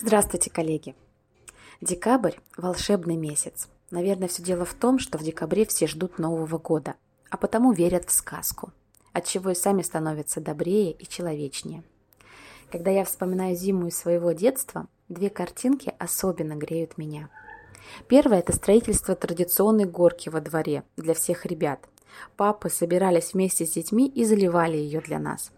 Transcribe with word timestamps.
Здравствуйте, 0.00 0.48
коллеги! 0.48 0.94
Декабрь– 1.80 2.36
волшебный 2.56 3.16
месяц. 3.16 3.66
Наверное, 3.90 4.28
все 4.28 4.44
дело 4.44 4.64
в 4.64 4.74
том, 4.74 5.00
что 5.00 5.18
в 5.18 5.24
декабре 5.24 5.66
все 5.66 5.88
ждут 5.88 6.20
Нового 6.20 6.56
года, 6.56 6.94
а 7.30 7.36
потому 7.36 7.72
верят 7.72 8.08
в 8.08 8.12
сказку, 8.12 8.70
отчего 9.12 9.50
и 9.50 9.56
сами 9.56 9.82
становятся 9.82 10.40
добрее 10.40 10.92
и 10.92 11.04
человечнее. 11.04 11.82
Когда 12.70 12.92
я 12.92 13.04
вспоминаю 13.04 13.56
зиму 13.56 13.88
из 13.88 13.98
своего 13.98 14.30
детства, 14.30 14.86
две 15.08 15.30
картинки 15.30 15.92
особенно 15.98 16.54
греют 16.54 16.96
меня. 16.96 17.28
Первое– 18.06 18.38
это 18.40 18.52
строительство 18.52 19.16
традиционной 19.16 19.86
горки 19.86 20.28
во 20.28 20.40
дворе 20.40 20.84
для 20.96 21.14
всех 21.14 21.44
ребят. 21.44 21.80
Папы 22.36 22.70
собирались 22.70 23.34
вместе 23.34 23.66
с 23.66 23.70
детьми 23.70 24.06
и 24.06 24.24
заливали 24.24 24.76
ее 24.76 25.00
для 25.00 25.18
нас– 25.18 25.50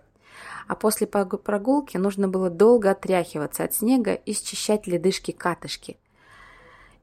а 0.70 0.76
после 0.76 1.08
прогулки 1.08 1.96
нужно 1.96 2.28
было 2.28 2.48
долго 2.48 2.92
отряхиваться 2.92 3.64
от 3.64 3.74
снега 3.74 4.14
и 4.14 4.32
счищать 4.32 4.86
ледышки-катышки. 4.86 5.96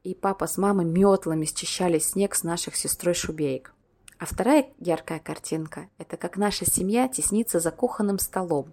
И 0.04 0.14
папа 0.14 0.46
с 0.46 0.56
мамой 0.56 0.86
метлами 0.86 1.44
счищали 1.44 1.98
снег 1.98 2.34
с 2.34 2.44
наших 2.44 2.76
сестрой 2.76 3.12
шубеек. 3.12 3.74
А 4.18 4.24
вторая 4.24 4.70
яркая 4.78 5.18
картинка– 5.18 5.90
это 5.98 6.16
как 6.16 6.38
наша 6.38 6.64
семья 6.64 7.08
теснится 7.08 7.60
за 7.60 7.70
кухонным 7.70 8.18
столом 8.18 8.72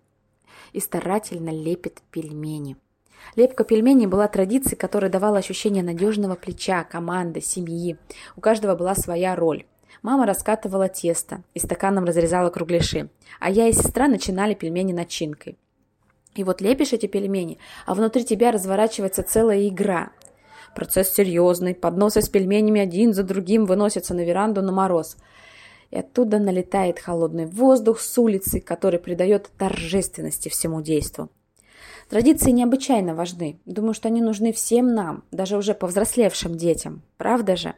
и 0.72 0.80
старательно 0.80 1.50
лепит 1.50 2.02
пельмени. 2.10 2.78
Лепка 3.36 3.66
пельменей 3.66 4.08
была 4.08 4.30
традицией, 4.30 4.78
которая 4.78 5.12
давала 5.12 5.40
ощущение 5.40 5.84
надежного 5.84 6.36
плеча, 6.36 6.86
команды, 6.86 7.42
семьи. 7.42 7.98
У 8.38 8.40
каждого 8.40 8.78
была 8.78 8.96
своя 8.96 9.36
роль. 9.36 9.66
Мама 10.02 10.26
раскатывала 10.26 10.90
тесто 10.90 11.44
и 11.54 11.60
стаканом 11.60 12.06
разрезала 12.06 12.50
кругляши, 12.50 13.10
а 13.40 13.50
я 13.50 13.68
и 13.68 13.74
сестра 13.74 14.08
начинали 14.08 14.54
пельмени 14.54 14.94
начинкой. 14.94 15.58
И 16.36 16.44
вот 16.44 16.62
лепишь 16.62 16.94
эти 16.94 17.06
пельмени, 17.06 17.58
а 17.86 17.96
внутри 17.96 18.26
тебя 18.26 18.52
разворачивается 18.52 19.24
целая 19.24 19.68
игра. 19.68 20.12
Процесс 20.76 21.14
серьезный, 21.14 21.74
подносы 21.74 22.22
с 22.22 22.28
пельменями 22.28 22.82
один 22.82 23.14
за 23.14 23.24
другим 23.24 23.66
выносятся 23.66 24.14
на 24.14 24.26
веранду 24.26 24.62
на 24.62 24.74
мороз. 24.74 25.16
И 25.92 25.98
оттуда 25.98 26.40
налетает 26.40 27.00
холодный 27.00 27.46
воздух 27.46 28.02
с 28.02 28.18
улицы, 28.18 28.60
который 28.60 29.00
придает 29.00 29.50
торжественности 29.58 30.50
всему 30.50 30.82
действу. 30.82 31.30
Традиции 32.10 32.52
необычайно 32.52 33.16
важны. 33.16 33.60
Думаю, 33.66 33.94
что 33.94 34.10
они 34.10 34.22
нужны 34.22 34.52
всем 34.52 34.94
нам, 34.94 35.24
даже 35.32 35.58
уже 35.58 35.74
повзрослевшим 35.74 36.56
детям. 36.56 37.02
Правда 37.18 37.56
же? 37.56 37.76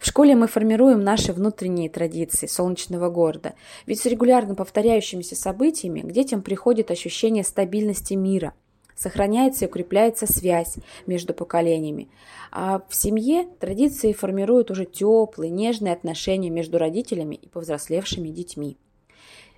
В 0.00 0.06
школе 0.06 0.34
мы 0.34 0.46
формируем 0.46 1.02
наши 1.02 1.32
внутренние 1.32 1.88
традиции 1.88 2.46
солнечного 2.46 3.08
города, 3.08 3.54
ведь 3.86 4.00
с 4.00 4.06
регулярно 4.06 4.54
повторяющимися 4.54 5.36
событиями 5.36 6.00
к 6.00 6.12
детям 6.12 6.42
приходит 6.42 6.90
ощущение 6.90 7.44
стабильности 7.44 8.14
мира, 8.14 8.54
сохраняется 8.94 9.64
и 9.64 9.68
укрепляется 9.68 10.26
связь 10.26 10.76
между 11.06 11.34
поколениями. 11.34 12.08
А 12.50 12.82
в 12.88 12.94
семье 12.94 13.48
традиции 13.60 14.12
формируют 14.12 14.70
уже 14.70 14.84
теплые, 14.84 15.50
нежные 15.50 15.94
отношения 15.94 16.50
между 16.50 16.78
родителями 16.78 17.34
и 17.34 17.48
повзрослевшими 17.48 18.28
детьми. 18.28 18.76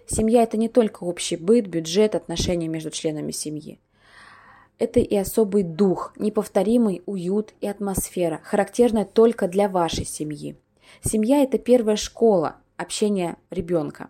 Семья– 0.07 0.43
это 0.45 0.57
не 0.57 0.69
только 0.69 1.05
общий 1.05 1.37
быт, 1.37 1.67
бюджет, 1.67 2.15
отношения 2.15 2.69
между 2.69 2.91
членами 2.91 3.33
семьи. 3.33 3.81
Это 4.79 4.99
и 4.99 5.17
особый 5.17 5.63
дух, 5.63 6.13
неповторимый 6.17 7.03
уют 7.07 7.55
и 7.61 7.69
атмосфера, 7.69 8.41
характерная 8.43 9.05
только 9.05 9.47
для 9.47 9.69
вашей 9.69 10.05
семьи. 10.05 10.57
Семья– 11.03 11.43
это 11.45 11.59
первая 11.59 11.97
школа 11.97 12.57
общения 12.77 13.37
ребенка. 13.51 14.09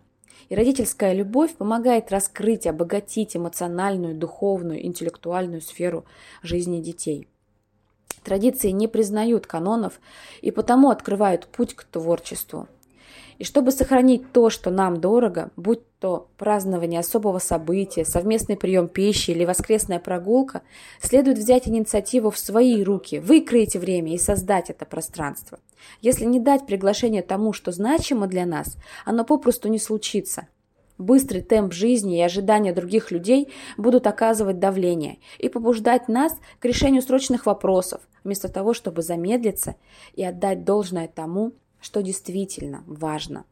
И 0.48 0.54
родительская 0.54 1.12
любовь 1.12 1.54
помогает 1.54 2.10
раскрыть, 2.10 2.66
обогатить 2.66 3.36
эмоциональную, 3.36 4.14
духовную, 4.14 4.84
интеллектуальную 4.86 5.60
сферу 5.60 6.04
жизни 6.42 6.80
детей. 6.80 7.28
Традиции 8.22 8.70
не 8.70 8.88
признают 8.88 9.46
канонов 9.46 10.00
и 10.40 10.50
потому 10.50 10.90
открывают 10.90 11.46
путь 11.46 11.74
к 11.74 11.84
творчеству. 11.84 12.68
И 13.38 13.44
чтобы 13.44 13.72
сохранить 13.72 14.33
то, 14.33 14.50
что 14.50 14.70
нам 14.70 15.00
дорого, 15.00 15.50
будь 15.56 15.80
то 15.98 16.28
празднование 16.36 17.00
особого 17.00 17.39
события, 17.39 18.05
совместный 18.05 18.56
прием 18.56 18.89
пищи 18.89 19.30
или 19.30 19.44
воскресная 19.44 19.98
прогулка, 19.98 20.62
следует 21.00 21.39
взять 21.39 21.66
инициативу 21.66 22.30
в 22.30 22.39
свои 22.39 22.83
руки, 22.83 23.18
выкроить 23.18 23.74
время 23.74 24.14
и 24.14 24.18
создать 24.18 24.70
это 24.70 24.84
пространство. 24.84 25.58
Если 26.00 26.24
не 26.24 26.40
дать 26.40 26.66
приглашение 26.66 27.22
тому, 27.22 27.52
что 27.52 27.72
значимо 27.72 28.27
для 28.27 28.46
нас, 28.46 28.77
оно 29.05 29.24
попросту 29.24 29.68
не 29.68 29.78
случится. 29.78 30.48
Быстрый 30.96 31.40
темп 31.40 31.72
жизни 31.72 32.18
и 32.18 32.22
ожидания 32.22 32.72
других 32.72 33.10
людей 33.10 33.52
будут 33.77 34.06
оказывать 34.06 34.60
давление 34.60 35.18
и 35.39 35.48
побуждать 35.48 36.06
нас 36.06 36.39
к 36.60 36.64
решению 36.64 37.02
срочных 37.02 37.46
вопросов, 37.46 38.00
вместо 38.22 38.48
того, 38.48 38.74
чтобы 38.74 39.02
замедлиться 39.02 39.74
и 40.14 40.24
отдать 40.24 40.64
должное 40.64 41.08
тому, 41.08 41.55
что 41.84 42.02
действительно 42.02 42.83
важно. 42.86 43.45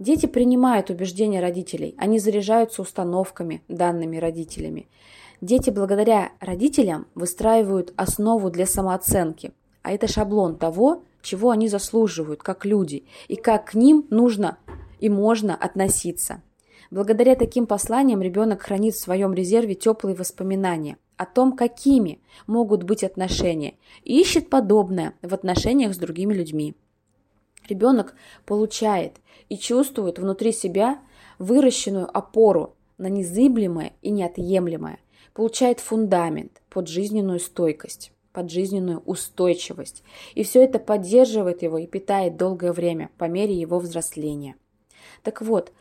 Дети 0.00 0.26
принимают 0.26 0.90
убеждения 0.90 1.40
родителей, 1.40 1.94
они 1.96 2.18
заряжаются 2.18 2.82
установками, 2.82 3.62
данными 3.68 4.16
родителями. 4.16 4.88
Дети 5.40 5.70
благодаря 5.70 6.32
родителям 6.40 7.06
выстраивают 7.14 7.92
основу 7.96 8.50
для 8.50 8.66
самооценки, 8.66 9.52
а 9.82 9.92
это 9.92 10.08
шаблон 10.08 10.56
того, 10.56 11.04
чего 11.22 11.50
они 11.50 11.68
заслуживают 11.68 12.42
как 12.42 12.64
люди 12.64 13.04
и 13.28 13.36
как 13.36 13.70
к 13.70 13.74
ним 13.74 14.04
нужно 14.10 14.58
и 14.98 15.08
можно 15.08 15.54
относиться. 15.54 16.42
Благодаря 16.90 17.36
таким 17.36 17.66
посланиям 17.66 18.20
ребенок 18.20 18.62
хранит 18.62 18.94
в 18.94 19.00
своем 19.00 19.32
резерве 19.32 19.74
теплые 19.76 20.16
воспоминания 20.16 20.96
о 21.16 21.26
том, 21.26 21.56
какими 21.56 22.20
могут 22.46 22.84
быть 22.84 23.04
отношения, 23.04 23.74
и 24.04 24.20
ищет 24.20 24.48
подобное 24.48 25.14
в 25.20 25.34
отношениях 25.34 25.94
с 25.94 25.98
другими 25.98 26.32
людьми. 26.32 26.74
Ребенок 27.68 28.14
получает 28.46 29.16
и 29.48 29.58
чувствует 29.58 30.18
внутри 30.18 30.52
себя 30.52 31.00
выращенную 31.38 32.08
опору 32.16 32.74
на 32.96 33.08
незыблемое 33.08 33.92
и 34.02 34.10
неотъемлемое, 34.10 34.98
получает 35.34 35.80
фундамент 35.80 36.62
под 36.70 36.88
жизненную 36.88 37.38
стойкость, 37.38 38.12
под 38.32 38.50
жизненную 38.50 39.00
устойчивость. 39.00 40.02
И 40.34 40.42
все 40.42 40.64
это 40.64 40.78
поддерживает 40.78 41.62
его 41.62 41.78
и 41.78 41.86
питает 41.86 42.36
долгое 42.36 42.72
время 42.72 43.10
по 43.18 43.24
мере 43.24 43.54
его 43.54 43.78
взросления. 43.78 44.56
Так 45.22 45.42
вот, 45.42 45.72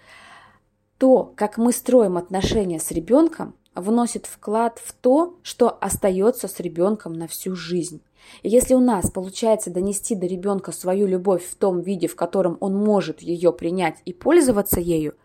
то, 0.97 1.31
как 1.35 1.57
мы 1.57 1.71
строим 1.71 2.17
отношения 2.17 2.79
с 2.79 2.91
ребенком, 2.91 3.55
вносит 3.77 4.25
вклад 4.25 4.79
в 4.83 4.93
то, 4.93 5.37
что 5.43 5.69
остается 5.69 6.47
с 6.47 6.59
ребенком 6.59 7.13
на 7.13 7.27
всю 7.27 7.55
жизнь. 7.55 8.01
И 8.43 8.49
если 8.49 8.73
у 8.73 8.79
нас 8.79 9.09
получается 9.11 9.69
донести 9.69 10.15
до 10.15 10.25
ребенка 10.25 10.71
свою 10.71 11.07
любовь 11.07 11.45
в 11.45 11.55
том 11.55 11.81
виде, 11.81 12.07
в 12.07 12.15
котором 12.15 12.57
он 12.59 12.75
может 12.75 13.21
ее 13.21 13.53
принять 13.53 13.97
и 14.05 14.13
пользоваться 14.13 14.79
ею, 14.79 15.15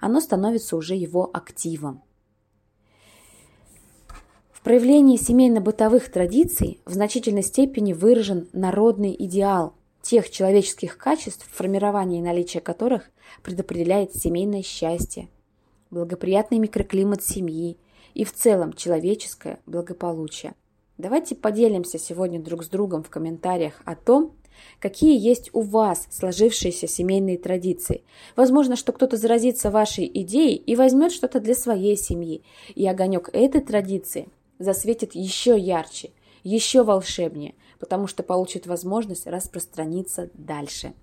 оно 0.00 0.20
становится 0.20 0.76
уже 0.76 0.94
его 0.94 1.30
активом. 1.32 2.02
В 4.52 4.60
проявлении 4.62 5.16
семейно-бытовых 5.16 6.10
традиций 6.10 6.80
в 6.84 6.92
значительной 6.92 7.44
степени 7.44 7.92
выражен 7.92 8.48
народный 8.52 9.14
идеал 9.18 9.74
тех 10.02 10.28
человеческих 10.30 10.98
качеств, 10.98 11.48
формирование 11.50 12.20
и 12.20 12.24
наличие 12.24 12.60
которых 12.60 13.10
предопределяет 13.42 14.14
семейное 14.14 14.62
счастье, 14.62 15.28
благоприятный 15.90 16.58
микроклимат 16.58 17.22
семьи 17.22 17.78
и 18.16 18.24
в 18.24 18.32
целом 18.32 18.72
человеческое 18.72 19.60
благополучие– 19.66 20.54
Давайте 20.98 21.34
поделимся 21.34 21.98
сегодня 21.98 22.40
друг 22.40 22.64
с 22.64 22.68
другом 22.68 23.02
в 23.02 23.10
комментариях 23.10 23.82
о 23.84 23.94
том, 23.94 24.32
какие 24.80 25.18
есть 25.18 25.50
у 25.52 25.60
вас 25.60 26.08
сложившиеся 26.10 26.88
семейные 26.88 27.36
традиции. 27.36 28.02
Возможно, 28.34 28.76
что 28.76 28.92
кто-то 28.92 29.18
заразится 29.18 29.70
вашей 29.70 30.10
идеей 30.22 30.56
и 30.56 30.74
возьмет 30.74 31.12
что-то 31.12 31.40
для 31.40 31.54
своей 31.54 31.98
семьи, 31.98 32.42
и 32.74 32.86
огонек 32.86 33.28
этой 33.34 33.60
традиции 33.60 34.28
засветит 34.58 35.14
еще 35.14 35.58
ярче, 35.58 36.12
еще 36.42 36.82
волшебнее, 36.82 37.54
потому 37.78 38.06
что 38.06 38.22
получит 38.22 38.66
возможность 38.66 39.26
распространиться 39.26 40.30
дальше. 40.32 40.94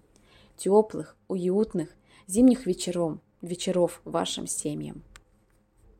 Теплых, 0.57 1.15
уютных, 1.27 1.89
зимних 2.25 2.65
вечеров, 2.65 3.19
вечеров 3.43 4.01
вашим 4.05 4.47
семьям. 4.47 5.03